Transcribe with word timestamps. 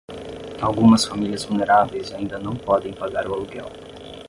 Algumas 0.59 1.05
famílias 1.07 1.45
vulneráveis 1.45 2.11
ainda 2.11 2.39
não 2.39 2.55
podem 2.55 2.91
pagar 2.91 3.27
o 3.27 3.35
aluguel 3.35 3.69